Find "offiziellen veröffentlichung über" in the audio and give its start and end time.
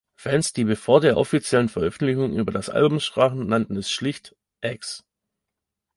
1.15-2.51